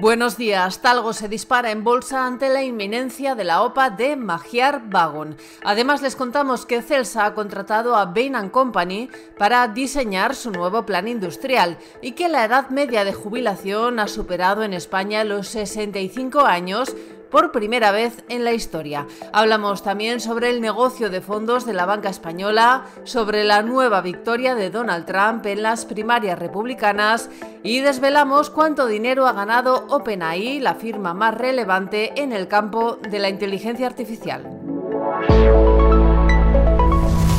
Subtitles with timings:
[0.00, 0.80] Buenos días.
[0.80, 5.36] Talgo se dispara en bolsa ante la inminencia de la OPA de Magiar Wagon.
[5.64, 11.08] Además, les contamos que Celsa ha contratado a Bain Company para diseñar su nuevo plan
[11.08, 16.94] industrial y que la edad media de jubilación ha superado en España los 65 años
[17.30, 19.06] por primera vez en la historia.
[19.32, 24.54] Hablamos también sobre el negocio de fondos de la banca española, sobre la nueva victoria
[24.54, 27.30] de Donald Trump en las primarias republicanas
[27.62, 33.18] y desvelamos cuánto dinero ha ganado OpenAI, la firma más relevante en el campo de
[33.18, 34.44] la inteligencia artificial.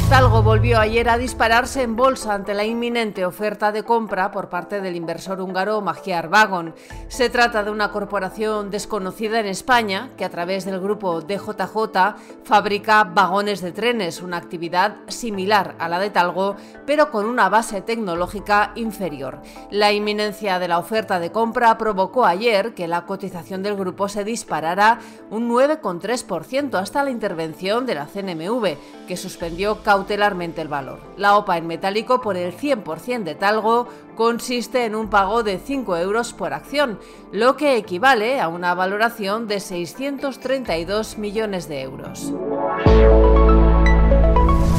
[0.09, 4.81] Talgo volvió ayer a dispararse en bolsa ante la inminente oferta de compra por parte
[4.81, 6.73] del inversor húngaro Magyar Wagon.
[7.09, 13.03] Se trata de una corporación desconocida en España que a través del grupo DJJ fabrica
[13.03, 16.55] vagones de trenes, una actividad similar a la de Talgo,
[16.87, 19.43] pero con una base tecnológica inferior.
[19.69, 24.23] La inminencia de la oferta de compra provocó ayer que la cotización del grupo se
[24.23, 24.97] disparara
[25.29, 30.99] un 9,3% hasta la intervención de la CNMV, que suspendió cautelarmente el valor.
[31.17, 35.97] La OPA en metálico por el 100% de talgo consiste en un pago de 5
[35.97, 36.99] euros por acción,
[37.33, 42.33] lo que equivale a una valoración de 632 millones de euros.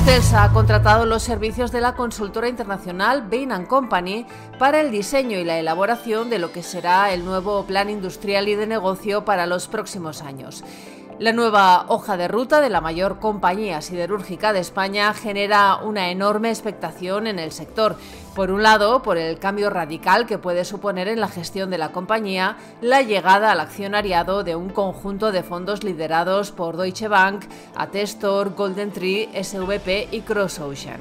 [0.07, 4.25] Celsa ha contratado los servicios de la consultora internacional Bain Company
[4.59, 8.55] para el diseño y la elaboración de lo que será el nuevo plan industrial y
[8.55, 10.65] de negocio para los próximos años.
[11.21, 16.49] La nueva hoja de ruta de la mayor compañía siderúrgica de España genera una enorme
[16.49, 17.97] expectación en el sector.
[18.35, 21.93] Por un lado, por el cambio radical que puede suponer en la gestión de la
[21.93, 27.45] compañía la llegada al accionariado de un conjunto de fondos liderados por Deutsche Bank,
[27.77, 31.01] Atestor, Golden Tree, SVP y CrossOcean.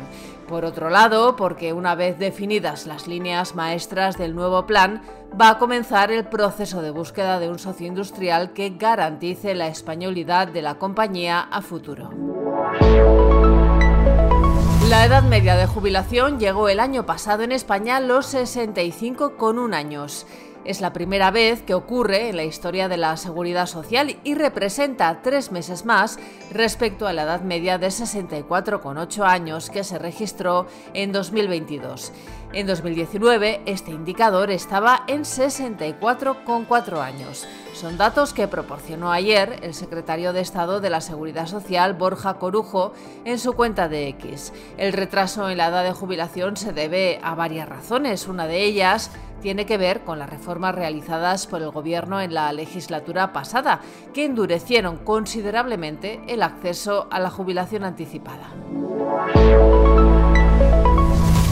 [0.50, 5.04] Por otro lado, porque una vez definidas las líneas maestras del nuevo plan,
[5.40, 10.48] va a comenzar el proceso de búsqueda de un socio industrial que garantice la españolidad
[10.48, 12.10] de la compañía a futuro.
[14.90, 20.26] La edad media de jubilación llegó el año pasado en España a los 65,1 años.
[20.66, 25.22] Es la primera vez que ocurre en la historia de la seguridad social y representa
[25.24, 26.20] tres meses más
[26.52, 32.12] respecto a la edad media de 64,8 años que se registró en 2022.
[32.52, 37.48] En 2019 este indicador estaba en 64,4 años.
[37.74, 42.94] Son datos que proporcionó ayer el secretario de Estado de la Seguridad Social, Borja Corujo,
[43.24, 44.52] en su cuenta de X.
[44.78, 48.28] El retraso en la edad de jubilación se debe a varias razones.
[48.28, 52.52] Una de ellas tiene que ver con las reformas realizadas por el Gobierno en la
[52.54, 53.82] legislatura pasada,
[54.14, 58.50] que endurecieron considerablemente el acceso a la jubilación anticipada.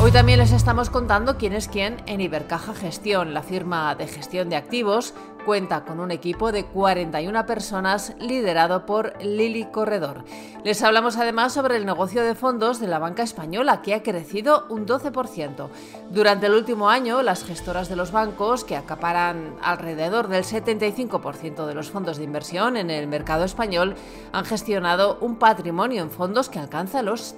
[0.08, 4.48] Hoy también les estamos contando quién es quién en Ibercaja Gestión, la firma de gestión
[4.48, 5.14] de activos
[5.46, 10.24] cuenta con un equipo de 41 personas liderado por Lili Corredor.
[10.64, 14.66] Les hablamos además sobre el negocio de fondos de la banca española, que ha crecido
[14.70, 15.68] un 12%.
[16.10, 21.76] Durante el último año, las gestoras de los bancos, que acaparan alrededor del 75% de
[21.76, 23.96] los fondos de inversión en el mercado español,
[24.32, 27.36] han gestionado un patrimonio en fondos que alcanza los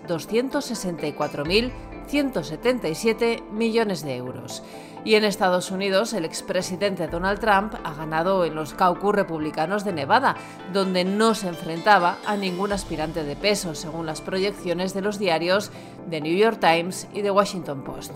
[2.09, 4.63] 264.177 millones de euros.
[5.05, 9.93] Y en Estados Unidos, el expresidente Donald Trump ha ganado en los caucus republicanos de
[9.93, 10.35] Nevada,
[10.73, 15.71] donde no se enfrentaba a ningún aspirante de peso, según las proyecciones de los diarios
[16.09, 18.11] The New York Times y The Washington Post.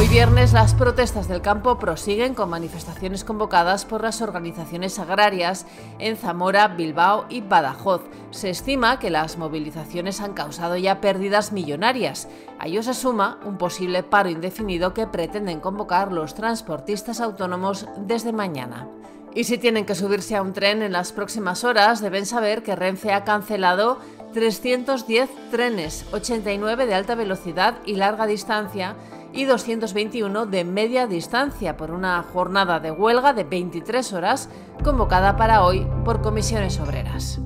[0.00, 5.66] Hoy viernes las protestas del campo prosiguen con manifestaciones convocadas por las organizaciones agrarias
[5.98, 8.00] en Zamora, Bilbao y Badajoz.
[8.30, 12.28] Se estima que las movilizaciones han causado ya pérdidas millonarias.
[12.58, 18.32] A ello se suma un posible paro indefinido que pretenden convocar los transportistas autónomos desde
[18.32, 18.88] mañana.
[19.34, 22.74] Y si tienen que subirse a un tren en las próximas horas, deben saber que
[22.74, 23.98] Renfe ha cancelado
[24.32, 28.96] 310 trenes, 89 de alta velocidad y larga distancia,
[29.32, 34.48] y 221 de media distancia por una jornada de huelga de 23 horas
[34.82, 37.40] convocada para hoy por comisiones obreras.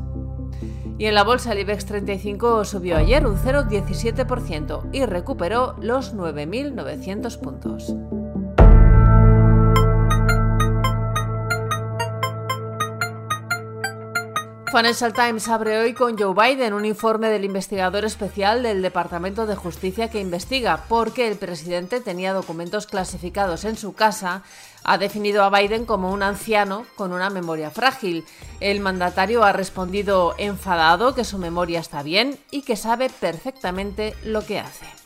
[0.99, 7.39] Y en la bolsa el IBEX 35 subió ayer un 0,17% y recuperó los 9.900
[7.41, 7.95] puntos.
[14.77, 19.55] Financial Times abre hoy con Joe Biden un informe del investigador especial del Departamento de
[19.55, 24.43] Justicia que investiga por qué el presidente tenía documentos clasificados en su casa.
[24.83, 28.25] Ha definido a Biden como un anciano con una memoria frágil.
[28.59, 34.45] El mandatario ha respondido enfadado que su memoria está bien y que sabe perfectamente lo
[34.45, 35.04] que hace.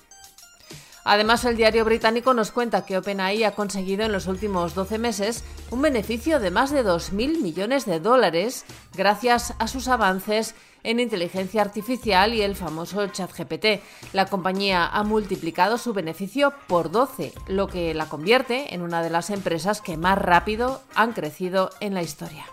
[1.10, 5.42] Además, el diario británico nos cuenta que OpenAI ha conseguido en los últimos 12 meses
[5.70, 11.62] un beneficio de más de 2.000 millones de dólares gracias a sus avances en inteligencia
[11.62, 13.80] artificial y el famoso ChatGPT.
[14.12, 19.08] La compañía ha multiplicado su beneficio por 12, lo que la convierte en una de
[19.08, 22.44] las empresas que más rápido han crecido en la historia.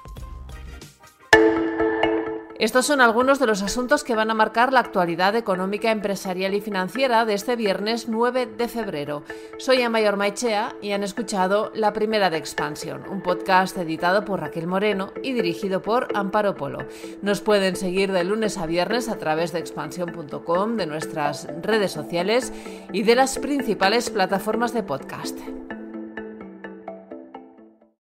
[2.58, 6.62] Estos son algunos de los asuntos que van a marcar la actualidad económica, empresarial y
[6.62, 9.24] financiera de este viernes 9 de febrero.
[9.58, 14.68] Soy Amayor Maichea y han escuchado La Primera de Expansión, un podcast editado por Raquel
[14.68, 16.88] Moreno y dirigido por Amparo Polo.
[17.22, 22.54] Nos pueden seguir de lunes a viernes a través de expansión.com, de nuestras redes sociales
[22.94, 25.38] y de las principales plataformas de podcast.